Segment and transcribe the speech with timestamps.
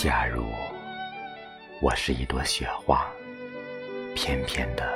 [0.00, 0.46] 假如
[1.80, 3.04] 我是一朵雪花，
[4.14, 4.86] 翩翩的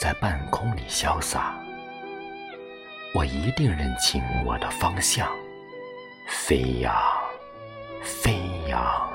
[0.00, 1.54] 在半空里潇洒，
[3.14, 5.30] 我一定认清我的方向，
[6.26, 6.94] 飞扬，
[8.00, 9.12] 飞扬，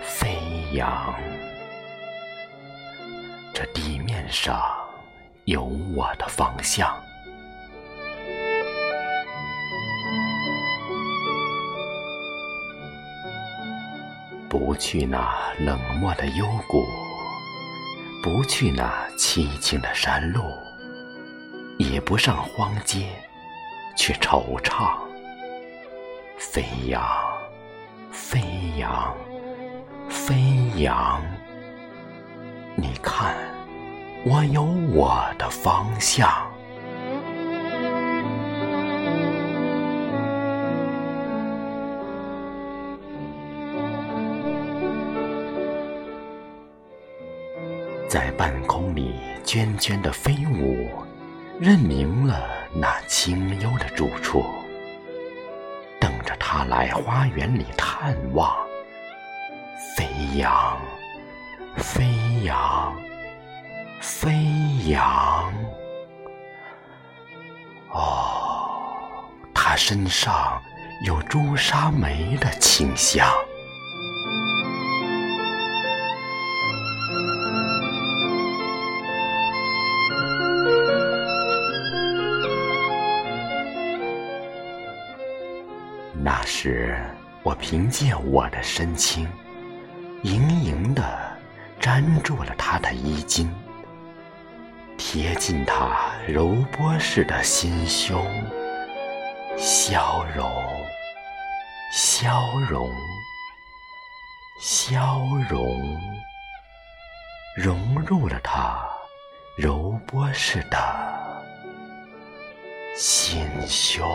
[0.00, 0.38] 飞
[0.74, 1.12] 扬。
[3.52, 4.62] 这地面上
[5.46, 6.96] 有我的方向。
[14.50, 16.84] 不去那冷漠的幽谷，
[18.20, 20.42] 不去那凄清的山路，
[21.78, 23.06] 也不上荒街
[23.96, 24.98] 去惆怅。
[26.36, 27.00] 飞扬，
[28.10, 28.40] 飞
[28.76, 29.14] 扬，
[30.08, 30.34] 飞
[30.78, 31.22] 扬！
[32.74, 33.36] 你看，
[34.24, 36.28] 我有我的方向。
[48.10, 50.90] 在半空里涓涓的飞舞，
[51.60, 54.44] 认明了那清幽的住处，
[56.00, 58.52] 等着他来花园里探望。
[59.96, 60.76] 飞扬，
[61.76, 62.04] 飞
[62.42, 62.92] 扬，
[64.00, 64.34] 飞
[64.88, 65.54] 扬。
[67.92, 69.22] 哦，
[69.54, 70.60] 他身上
[71.06, 73.24] 有朱砂梅的清香。
[86.12, 86.98] 那时，
[87.42, 89.26] 我凭借我的身轻，
[90.22, 91.02] 盈盈地
[91.80, 93.50] 粘住了他的衣襟，
[94.98, 98.26] 贴近他柔波似的心胸，
[99.56, 100.50] 消融，
[101.94, 102.90] 消融，
[104.60, 105.98] 消融，
[107.56, 108.84] 融入了他
[109.56, 110.76] 柔波似的
[112.96, 114.06] 心胸。